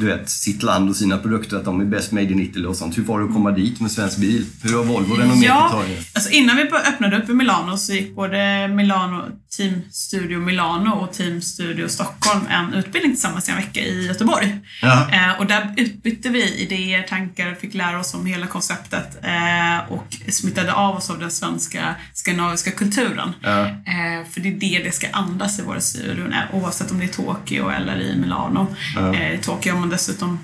[0.00, 1.56] du vet, sitt land och sina produkter.
[1.56, 2.98] Att de är best made in Italy och sånt.
[2.98, 4.46] Hur var det att komma dit med svensk bil?
[4.62, 6.04] Hur har Volvo renommerat Ja, Italien?
[6.14, 9.22] alltså innan vi öppnade upp i Milano så gick både Milano,
[9.56, 14.58] Team Studio Milano och Team Studio Stockholm en utbildning tillsammans i en vecka i Göteborg.
[14.82, 15.08] Ja.
[15.12, 20.06] Eh, och där utbytte vi idéer, tankar, fick lära oss om hela konceptet eh, och
[20.28, 23.32] smittade av oss av den svenska skandinaviska kulturen.
[23.42, 23.66] Ja.
[23.66, 27.04] Eh, för det är det det ska andas i våra studion, eh, oavsett om det
[27.04, 28.74] är Tokyo eller i Milano.
[29.14, 29.38] Eh, I
[29.72, 30.38] Har man dessutom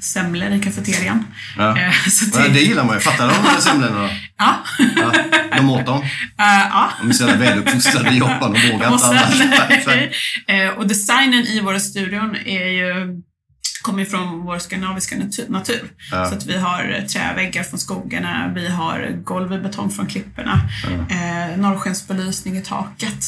[0.00, 1.24] semlor i kafeterian.
[1.56, 1.78] Ja.
[1.78, 3.00] Eh, så Ja, det gillar man ju.
[3.00, 4.10] Fattar de de där semlorna?
[4.38, 4.54] Ja.
[4.96, 5.12] Ja,
[5.56, 6.02] de åt dem.
[6.38, 6.90] Eh, ja.
[7.00, 10.08] De är så jävla väluppfostrade i Japan och vågar inte annars.
[10.48, 13.22] Eh, och designen i våra studion är ju
[13.82, 15.82] kommer från vår skandinaviska natu- natur.
[16.12, 16.26] Ja.
[16.26, 20.60] Så att vi har träväggar från skogarna, vi har golv i betong från klipporna,
[21.10, 23.24] eh, norrskensbelysning i taket.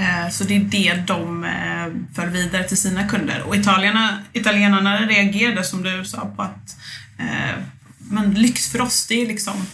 [0.00, 3.42] Eh, så det är det de eh, för vidare till sina kunder.
[3.42, 6.76] Och italierna, italienarna reagerade som du sa på att
[7.18, 7.62] eh,
[7.98, 9.66] men lyx för oss, det är liksom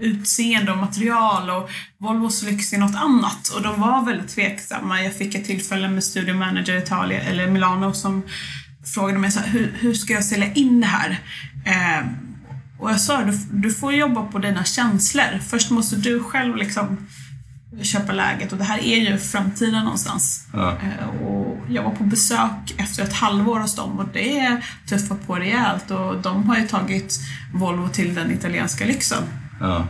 [0.00, 3.48] utseende och material och Volvos lyx är något annat.
[3.48, 5.02] Och de var väldigt tveksamma.
[5.02, 8.22] Jag fick ett tillfälle med studio manager i Italien, eller Milano som
[8.94, 11.18] frågade mig så här, hur, hur ska jag sälja in det här?
[11.64, 12.06] Eh,
[12.78, 15.40] och jag sa, du, du får jobba på dina känslor.
[15.48, 17.06] Först måste du själv liksom
[17.82, 20.46] köpa läget och det här är ju framtiden någonstans.
[20.52, 20.70] Ja.
[20.70, 25.34] Eh, Och jag var på besök efter ett halvår hos dem och det tuffar på
[25.34, 27.20] rejält och de har ju tagit
[27.54, 29.22] Volvo till den italienska lyxen.
[29.60, 29.86] Ja.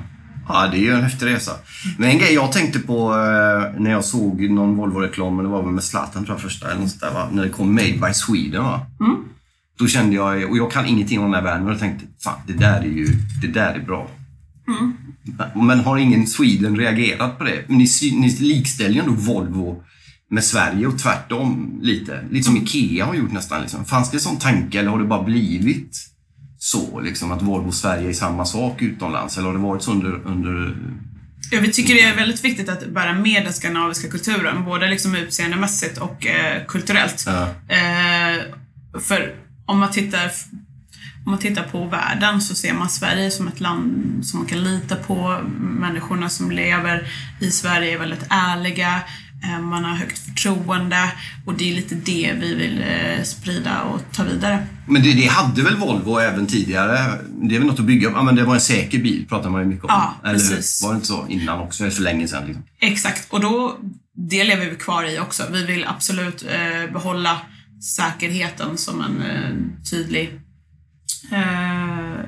[0.49, 1.53] ja, det är ju en häftig resa.
[1.99, 5.63] Men en grej jag tänkte på eh, när jag såg någon Volvo-reklam, men det var
[5.63, 7.29] väl med Zlatan tror jag första, eller något där, va?
[7.33, 8.65] när det kom Made by Sweden.
[8.65, 8.87] Va?
[9.79, 12.39] Då kände jag, och jag kan ingenting om den här världen, men jag tänkte fan
[12.47, 13.07] det där är ju,
[13.43, 14.09] det där är bra.
[15.55, 17.69] Men har ingen Sweden reagerat på det?
[17.69, 19.83] Ni, ni likställer ju ändå Volvo
[20.31, 22.25] med Sverige och tvärtom lite.
[22.31, 23.61] Lite som Ikea har gjort nästan.
[23.61, 23.85] Liksom.
[23.85, 25.97] Fanns det en sån tanke eller har det bara blivit
[26.59, 27.01] så?
[27.01, 29.39] Liksom, att Volvo och Sverige är samma sak utomlands?
[29.39, 30.21] Eller har det varit så under...
[30.25, 30.77] under
[31.51, 35.15] Ja, vi tycker det är väldigt viktigt att bära med den skandinaviska kulturen, både liksom
[35.15, 37.25] utseendemässigt och eh, kulturellt.
[37.27, 37.43] Ja.
[37.69, 38.41] Eh,
[39.01, 39.35] för
[39.67, 40.31] om man tittar
[41.25, 44.65] om man tittar på världen så ser man Sverige som ett land som man kan
[44.65, 45.41] lita på.
[45.59, 47.09] Människorna som lever
[47.41, 49.01] i Sverige är väldigt ärliga.
[49.45, 51.13] eh, Man har högt förtroende
[51.47, 54.67] och det är lite det vi vill eh, sprida och ta vidare.
[54.87, 56.99] Men det, det hade väl Volvo även tidigare?
[57.43, 59.61] Det är väl något att bygga Ja, men det var en säker bil, pratar man
[59.63, 59.91] ju mycket om.
[59.91, 60.39] Ja, Eller hur?
[60.57, 60.83] precis.
[60.83, 61.91] Var det inte så innan också?
[61.91, 62.45] För länge sedan?
[62.47, 62.63] Liksom.
[62.81, 63.79] Exakt, och då,
[64.31, 65.43] det lever vi kvar i också.
[65.53, 67.41] Vi vill absolut eh, behålla
[67.97, 69.51] säkerheten som en eh,
[69.91, 70.41] tydlig
[71.33, 72.25] eh,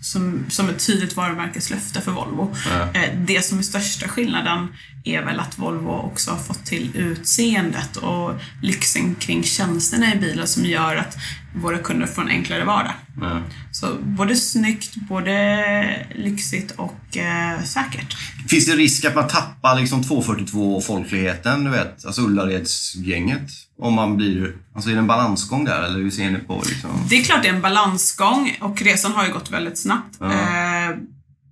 [0.00, 2.54] som, som ett tydligt varumärkeslöfte för Volvo.
[2.70, 3.00] Ja.
[3.00, 4.68] Eh, det som är största skillnaden
[5.04, 10.46] är väl att Volvo också har fått till utseendet och lyxen kring tjänsterna i bilen
[10.46, 11.16] som gör att
[11.54, 12.92] våra kunder får en enklare vardag.
[13.20, 13.40] Ja.
[13.72, 18.16] Så både snyggt, både lyxigt och eh, säkert.
[18.48, 22.04] Finns det risk att man tappar liksom 242 och folkligheten, du vet?
[22.04, 23.50] Alltså Ullaredsgänget?
[23.78, 24.52] Om man blir...
[24.74, 26.90] Alltså är det en balansgång där, eller hur ser ni på liksom?
[27.08, 30.16] Det är klart det är en balansgång och resan har ju gått väldigt snabbt.
[30.20, 30.32] Ja.
[30.32, 30.96] Eh,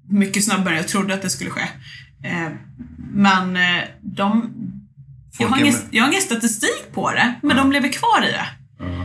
[0.09, 1.69] mycket snabbare än jag trodde att det skulle ske.
[2.25, 2.49] Eh,
[3.13, 4.51] men eh, de...
[5.39, 8.47] Jag har, ingen, jag har ingen statistik på det, men de lever kvar i det.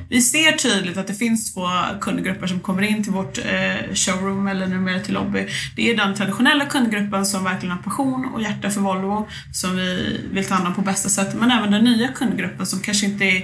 [0.10, 1.68] Vi ser tydligt att det finns två
[2.02, 5.48] kundgrupper som kommer in till vårt eh, showroom eller numera till lobby.
[5.76, 10.22] Det är den traditionella kundgruppen som verkligen har passion och hjärta för Volvo, som vi
[10.32, 11.36] vill ta hand om på bästa sätt.
[11.40, 13.44] Men även den nya kundgruppen som kanske inte är,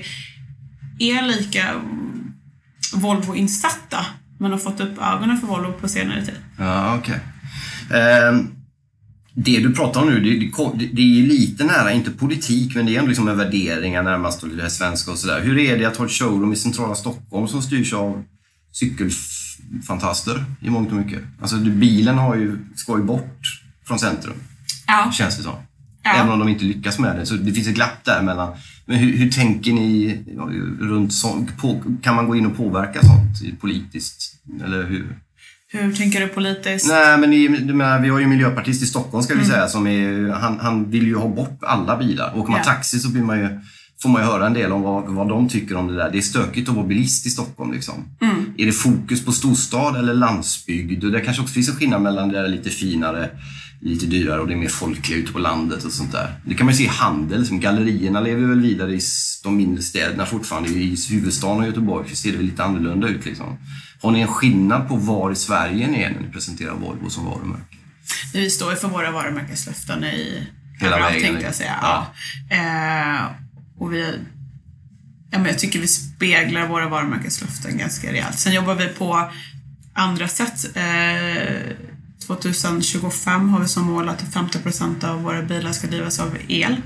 [0.99, 1.73] är lika
[2.93, 4.05] Volvo-insatta,
[4.39, 6.37] men har fått upp ögonen för Volvo på senare tid.
[6.57, 7.19] Ja, okej.
[7.93, 8.62] Ehm,
[9.35, 12.99] det du pratar om nu, det, det, är lite nära, inte politik, men det är
[12.99, 15.41] ändå liksom med värderingar närmast och det svenska och sådär.
[15.41, 18.23] Hur är det att ha ett showroom i centrala Stockholm som styrs av
[18.71, 21.21] cykelfantaster i mångt och mycket?
[21.41, 24.35] Alltså bilen har ju, ska ju bort från centrum,
[24.87, 25.11] Ja.
[25.11, 25.55] känns det som.
[26.03, 26.13] Ja.
[26.13, 27.25] Även om de inte lyckas med det.
[27.25, 28.53] Så det finns ett glapp där mellan.
[28.85, 30.19] Men hur, hur tänker ni
[30.79, 31.49] runt sånt?
[32.01, 34.35] Kan man gå in och påverka sånt politiskt?
[34.63, 35.19] Eller hur?
[35.73, 36.87] Hur tänker du politiskt?
[36.87, 39.23] Nej, men i, menar, vi har ju en miljöpartist i Stockholm Mm.
[39.23, 42.33] ska vi säga som är, han, han vill ju ha bort alla bilar.
[42.37, 42.71] Åker man Ja.
[42.71, 43.59] taxi så blir man ju
[44.01, 46.11] får man ju höra en del om vad, vad de tycker om det där.
[46.11, 47.71] Det är stökigt att vara bilist i Stockholm.
[47.73, 47.93] Liksom.
[48.21, 48.35] Mm.
[48.57, 51.03] Är det fokus på storstad eller landsbygd?
[51.03, 53.29] Och det kanske också finns en skillnad mellan det där lite finare,
[53.81, 56.33] lite dyrare och det mer folkliga ute på landet och sånt där.
[56.45, 57.45] Det kan man ju se i handel.
[57.45, 58.99] Som gallerierna lever väl vidare i
[59.43, 60.69] de mindre städerna fortfarande.
[60.69, 63.25] I huvudstaden och Göteborg så ser det väl lite annorlunda ut.
[63.25, 63.45] Liksom.
[64.03, 67.25] Har ni en skillnad på var i Sverige ni är när ni presenterar Volvo som
[67.25, 67.77] varumärke?
[68.33, 70.47] Vi står ju för våra varumärkeslöften i
[70.79, 71.75] Hela överallt, vägen, tänkte jag säga.
[71.81, 72.07] Ja.
[72.49, 73.25] Eh,
[73.77, 74.19] och vi,
[75.31, 78.39] ja, men jag tycker vi speglar våra varumärkeslöften ganska rejält.
[78.39, 79.29] Sen jobbar vi på
[79.93, 80.77] andra sätt.
[80.77, 81.75] Eh,
[82.27, 86.77] 2025 har vi som mål att 50 procent av våra bilar ska drivas av el.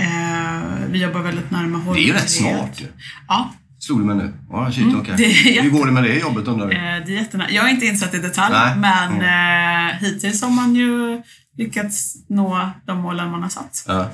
[0.00, 2.76] Eh, vi jobbar väldigt närma Det är ju rätt hållbarhet.
[2.76, 2.86] smart ju.
[3.28, 3.52] Ja,
[3.86, 4.32] Slog du mig nu?
[4.50, 4.84] Ja, shit.
[4.84, 6.74] Mm, det jätte- Hur går det med det jobbet undrar vi?
[6.74, 8.72] Eh, Det är jättenä- Jag är inte insatt i detalj, Nej.
[8.72, 8.80] Mm.
[8.80, 11.22] men eh, hittills har man ju
[11.58, 13.84] lyckats nå de målen man har satt.
[13.88, 14.10] Ja.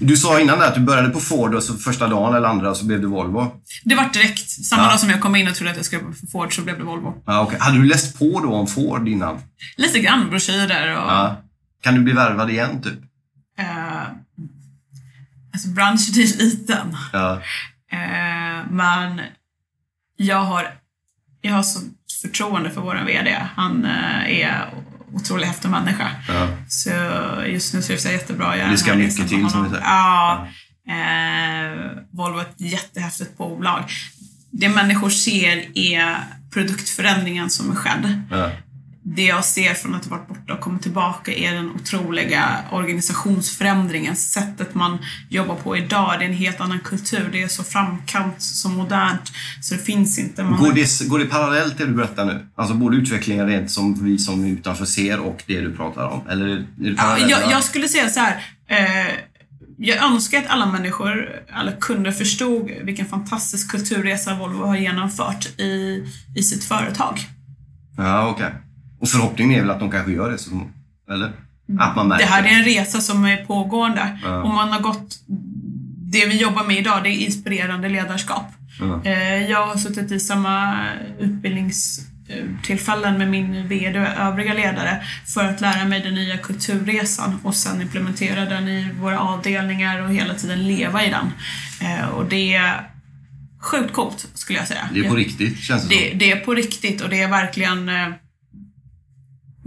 [0.00, 2.74] Du sa innan där att du började på Ford och så första dagen eller andra
[2.74, 3.52] så blev det Volvo.
[3.84, 4.50] Det var direkt.
[4.50, 4.88] Samma Ja.
[4.90, 6.84] dag som jag kom in och trodde att jag skulle för Ford så blev det
[6.84, 7.14] Volvo.
[7.26, 7.58] Ja, okej.
[7.60, 9.38] Hade du läst på då om Ford innan?
[9.76, 11.10] Lite grann broschyrer och...
[11.10, 11.42] Ja.
[11.82, 12.98] Kan du bli värvad igen typ?
[13.58, 14.02] Eh,
[15.52, 16.96] alltså branschen är liten.
[17.12, 17.40] Ja.
[17.92, 18.29] Eh,
[18.70, 19.20] men
[20.16, 20.66] jag har,
[21.40, 21.80] jag har så
[22.22, 23.46] förtroende för vår VD.
[23.56, 24.74] Han eh, är
[25.12, 26.10] otroligt häftig människa.
[26.28, 26.48] ja.
[26.68, 26.90] Så
[27.46, 29.84] just nu trivs jag jättebra göra Det ska mycket resan till, som vi säger.
[29.84, 30.46] Ja.
[30.88, 33.84] Eh, Volvo är ett jättehäftigt bolag.
[34.50, 36.16] Det människor ser är
[36.52, 38.22] produktförändringen som är skedd.
[38.30, 38.50] ja.
[39.02, 44.16] Det jag ser från att ha varit borta och kommit tillbaka är den otroliga organisationsförändringen.
[44.16, 47.28] Sättet man jobbar på idag, det är en helt annan kultur.
[47.32, 49.32] Det är så framkant, så modernt,
[49.62, 50.44] så det finns inte.
[50.44, 52.46] Man Går, det, går det parallellt det du berättar nu?
[52.54, 56.28] Alltså både utvecklingen rent som vi som utanför ser och det du pratar om?
[56.28, 58.44] Eller är det Ja, jag, jag skulle säga så här.
[58.68, 59.14] Eh,
[59.78, 66.04] jag önskar att alla människor, alla kunder förstod vilken fantastisk kulturresa Volvo har genomfört i,
[66.36, 67.20] i sitt företag.
[67.96, 68.52] Ja, okej.
[69.00, 70.38] Och förhoppningen är väl att de kanske gör det?
[70.38, 70.50] Så,
[71.10, 71.32] eller?
[71.78, 74.18] Att man märker Det här är en resa som är pågående.
[74.22, 74.42] Ja.
[74.42, 75.14] Och man har gått...
[76.12, 78.44] Det vi jobbar med idag, det är inspirerande ledarskap.
[78.80, 79.00] Ja.
[79.04, 80.84] Eh, Jag har suttit i samma
[81.18, 87.54] utbildningstillfällen med min VD och övriga ledare för att lära mig den nya kulturresan och
[87.54, 91.26] sen implementera den i våra avdelningar och hela tiden leva i den.
[91.90, 92.90] Eh, Och det är
[93.60, 94.88] sjukt coolt, skulle jag säga.
[94.94, 97.88] Det är på riktigt, känns det, Det, det är på riktigt och det är verkligen
[97.88, 98.08] eh,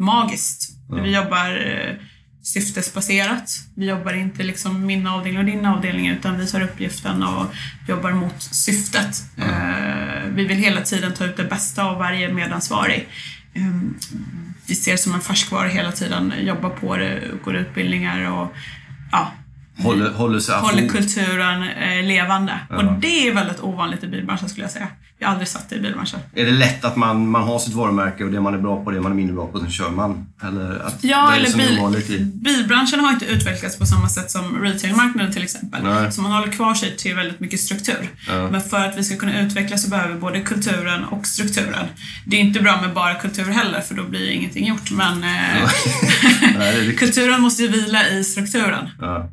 [0.04, 0.70] magiskt.
[0.89, 0.96] Ja.
[0.96, 1.96] Vi jobbar eh,
[2.44, 3.52] syftesbaserat.
[3.76, 7.46] Vi jobbar inte liksom min avdelning och din avdelning utan vi tar uppgiften och
[7.88, 9.24] jobbar mot syftet.
[9.38, 13.08] Eh, vi vill hela tiden ta ut det bästa av varje medansvarig.
[13.54, 13.72] Eh,
[14.68, 18.54] vi ser som en färskvara hela tiden, jobbar på det, går utbildningar och
[19.12, 19.32] ja.
[19.78, 22.60] Håller, håller sig håller kulturen eh, levande.
[22.70, 22.78] Ja.
[22.78, 24.88] Och det är väldigt ovanligt i bilbranschen skulle jag säga.
[25.20, 26.20] Jag har aldrig satt det i bilbranschen.
[26.36, 28.92] Är det lätt att man, man har sitt varumärke och det man är bra på,
[28.92, 30.26] det man är mindre bra på, sen kör man?
[30.44, 34.62] Eller att, Ja, eller som är bil, bilbranschen har inte utvecklats på samma sätt som
[34.62, 35.84] retailmarknaden till exempel.
[35.84, 36.12] Nej.
[36.12, 38.10] Så man håller kvar sig till väldigt mycket struktur.
[38.28, 38.50] Ja.
[38.50, 41.86] Men för att vi ska kunna utvecklas så behöver vi både kulturen och strukturen.
[42.26, 44.92] Det är inte bra med bara kultur heller för då blir ingenting gjort.
[44.92, 45.70] Men eh,
[46.58, 48.90] Nej, kulturen måste ju vila i strukturen.
[49.00, 49.30] Ja.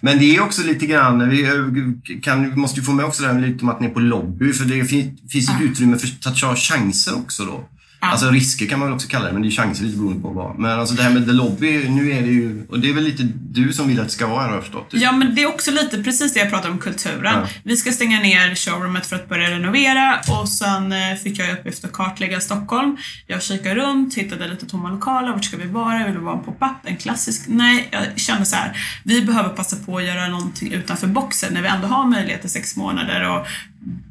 [0.00, 3.22] Men det är också lite grann, vi eh, kan, vi måste ju få med också
[3.22, 5.98] det här lite om att ni är på lobby, för det fin, finns ett utrymme
[5.98, 7.68] för att ta chanser också då.
[8.02, 10.28] Alltså risker kan man väl också kalla det, men det är chanser lite beroende på
[10.28, 10.58] vad.
[10.58, 13.04] Men alltså det här med the lobby, nu är det ju, och det är väl
[13.04, 14.88] lite du som vill att det ska vara här har jag förstått.
[14.90, 17.34] Ja, men det är också lite precis det jag pratade om kulturen.
[17.34, 17.48] Ja.
[17.62, 21.52] Vi ska stänga ner showroomet för att börja renovera och sen eh, fick jag i
[21.52, 22.96] uppgift att kartlägga Stockholm.
[23.26, 25.32] Jag kikade runt, hittade lite tomma lokaler.
[25.32, 26.04] Vart ska vi vara?
[26.04, 26.76] Vill vi vara en pop-up?
[26.84, 27.42] En klassisk?
[27.48, 28.76] Nej, jag kände så här.
[29.04, 32.48] Vi behöver passa på att göra någonting utanför boxen när vi ändå har möjlighet i
[32.48, 33.46] sex månader och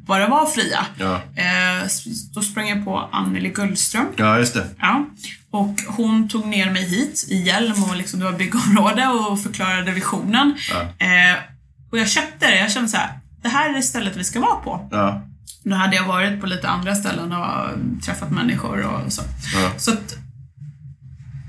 [0.06, 0.86] bara vara fria.
[0.98, 1.14] Ja.
[1.14, 1.88] Eh,
[2.34, 4.06] då sprang jag på Anneli Gullström.
[4.16, 4.66] Ja, just det.
[4.78, 5.06] Ja.
[5.50, 9.92] Och hon tog ner mig hit i hjälm och liksom, det var byggområde och förklarade
[9.92, 10.54] visionen.
[10.70, 11.06] Ja.
[11.06, 11.36] Eh,
[11.90, 12.58] och jag köpte det.
[12.58, 14.88] Jag kände så här, det här är det stället vi ska vara på.
[14.90, 15.22] Ja.
[15.64, 17.68] Då hade jag varit på lite andra ställen och
[18.02, 19.22] träffat människor och så.
[19.54, 19.70] Ja.
[19.76, 20.16] Så att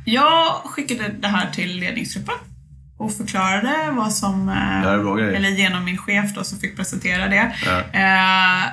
[0.05, 2.35] jag skickade det här till ledningsgruppen
[3.01, 4.49] och förklarade vad som...
[4.49, 4.81] eh.
[5.35, 7.51] Eller genom min chef då som fick presentera det.
[7.65, 7.79] Ja.
[7.79, 8.63] Eh,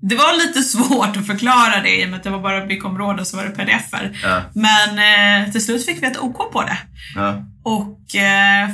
[0.00, 3.20] det var lite svårt att förklara det i och med att det var bara byggområde
[3.20, 4.18] och så var det pdf-er.
[4.22, 4.42] Ja.
[4.54, 6.78] Men eh, till slut fick vi ett OK på det.
[7.14, 7.44] Ja.
[7.62, 7.98] Och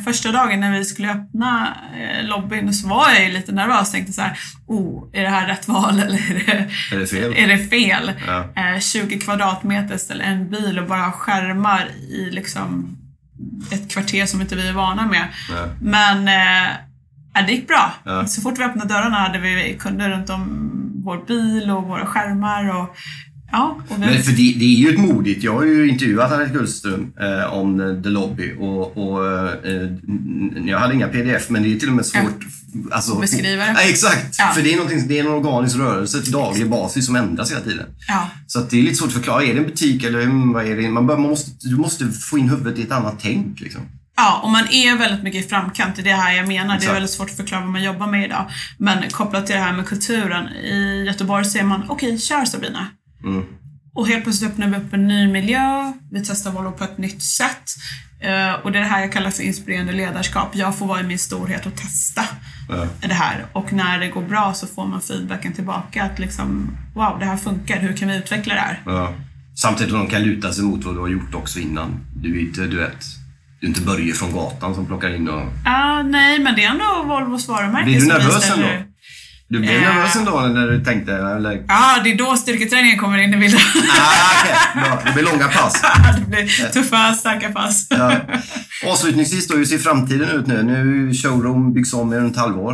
[0.04, 1.76] första dagen när vi skulle öppna
[2.22, 5.46] lobbyn så var jag ju lite nervös och tänkte så här, oh, är det här
[5.46, 7.34] rätt val eller är det, Är det fel?
[7.36, 8.12] är det fel?
[8.26, 8.44] Ja.
[8.74, 12.96] Eh, 20 kvadratmeter ställer en bil och bara skärmar i liksom
[13.70, 15.28] ett kvarter som inte vi är vana med.
[15.50, 15.66] Ja.
[15.80, 17.92] Men eh, det gick bra.
[18.04, 18.26] Ja.
[18.26, 20.70] Så fort vi öppnade dörrarna hade vi kunder runt om
[21.04, 22.76] vår bil och våra skärmar.
[22.76, 22.96] Och,
[23.52, 25.42] ja, Men för det, det är ju ett modigt.
[25.44, 30.64] Jag har ju intervjuat Anette Gullström eh, om eh, The Lobby och, och eh, n-
[30.66, 32.40] jag hade inga pdf men det är till och med svårt
[32.90, 33.72] alltså, Att beskriva det.
[33.72, 34.36] Ja, exakt!
[34.38, 34.50] Ja.
[34.54, 37.86] För det är, det är en organisk rörelse till daglig basis som ändras hela tiden.
[38.08, 39.42] ja, Så det är lite svårt att förklara.
[39.44, 40.88] Är det en butik eller vad är det?
[40.88, 43.60] Man, bör, man måste, du måste få in huvudet i ett annat tänk.
[43.60, 43.80] Liksom.
[44.16, 45.96] ja, och man är väldigt mycket i framkant.
[45.96, 46.66] Det är det här jag menar.
[46.66, 46.94] Det är Exakt.
[46.94, 48.50] väldigt svårt att förklara vad man jobbar med idag.
[48.78, 50.48] Men kopplat till det här med kulturen.
[50.48, 52.86] I Göteborg säger man, okej, kör Sabina.
[53.24, 53.44] Mm.
[53.94, 55.92] Och helt plötsligt öppnar vi upp en ny miljö.
[56.10, 57.70] Vi testar Volvo på ett nytt sätt.
[58.20, 60.48] Eh, och det är det här jag kallar för inspirerande ledarskap.
[60.52, 62.22] Jag får vara i min storhet och testa
[62.68, 62.86] Ja.
[63.00, 63.46] det här.
[63.52, 67.36] Och när det går bra så får man feedbacken tillbaka att liksom, wow, det här
[67.36, 67.80] funkar.
[67.80, 68.82] Hur kan vi utveckla det här?
[68.86, 69.14] Ja.
[69.54, 72.00] Samtidigt som de kan luta sig mot vad du har gjort också innan.
[72.16, 73.04] Du är inte, du vet,
[73.60, 75.42] du är inte Börje från gatan som plockar in och...
[75.64, 78.66] Ah, nej, men det är ändå Volvos varumärke Blir du nervös ändå?
[79.50, 79.80] Du blev Eh.
[79.80, 81.64] nervös dag när du tänkte, eller?
[81.68, 83.60] Ja, det är då styrketräningen kommer in i bilden.
[84.00, 84.80] Ah.
[84.80, 85.02] Bra.
[85.06, 85.82] Det blir långa pass.
[86.18, 87.86] det blir tuffa, starka pass.
[87.90, 88.12] Ja.
[88.86, 90.62] Avslutningsvis då, hur ser framtiden ut nu?
[90.62, 92.72] Nu showroom byggs om i runt halvår.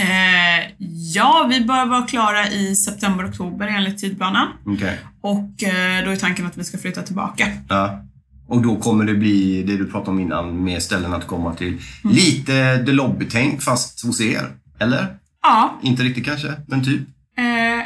[0.00, 0.70] Eh,
[1.14, 4.46] ja, vi bör vara klara i september-oktober enligt tidplanen.
[4.66, 4.98] Okej.
[5.20, 7.46] Och eh, då är tanken att vi ska flytta tillbaka.
[7.68, 8.04] Ja.
[8.48, 11.68] Och då kommer det bli det du pratade om innan, med ställen att komma till.
[12.04, 12.16] Mm.
[12.16, 14.46] Lite The Lobby-tänk fast hos er.
[14.80, 15.06] Eller?
[15.48, 17.00] Ja, Inte riktigt kanske, men typ.
[17.38, 17.84] eh,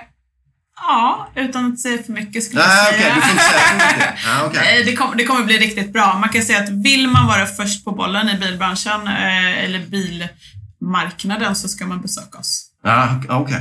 [0.87, 3.15] ja utan att säga för mycket skulle jag Nej, okej, säga.
[3.15, 4.09] du får inte säga för mycket.
[4.29, 4.51] Ah.
[4.55, 6.19] Nej, det, kom, det kommer bli riktigt bra.
[6.19, 9.81] Man kan säga att vill man vara först på bollen i bilbranschen eh, eller
[10.81, 12.67] bilmarknaden så ska man besöka oss.
[12.85, 13.61] Ah, okej.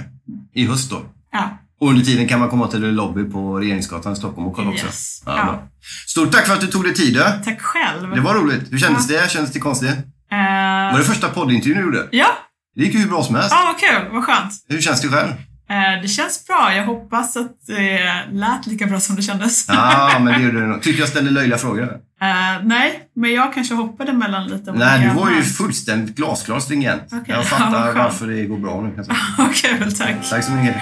[0.54, 1.02] I höst då.
[1.32, 1.58] Ja.
[1.80, 4.86] Och under tiden kan man komma till Lobby på Regeringsgatan i Stockholm och kolla också.
[4.86, 5.24] Yes.
[5.26, 5.44] Ja, Ja.
[5.46, 5.68] bra.
[6.08, 7.22] Stort tack för att du tog dig tid.
[7.46, 8.10] Tack själv.
[8.16, 8.72] Det var roligt.
[8.72, 9.32] Hur kändes det?
[9.32, 9.90] Kändes det konstigt?
[10.32, 12.08] Eh, Var det första poddintervjun du gjorde?
[12.12, 12.28] ja,
[12.76, 13.52] Det gick ju hur bra som helst.
[13.52, 14.12] ja, vad kul.
[14.12, 14.54] Vad skönt.
[14.70, 15.30] Hur känns det själv?
[15.70, 16.74] Eh, det känns bra.
[16.76, 18.00] Jag hoppas att det
[18.32, 19.66] lät lika bra som det kändes.
[19.68, 20.82] Ja, men det gjorde det nog.
[20.82, 21.84] Tyckte jag ställde löjliga frågor?
[22.22, 27.04] Eh, nej, men jag kanske hoppade mellan lite Nej, du var ju fullständigt glasklar stringent.
[27.06, 27.98] Okej, Jag ja, fattar skönt.
[27.98, 29.04] varför det går bra nu.
[29.38, 30.30] Vad kul, tack.
[30.30, 30.76] Tack så mycket.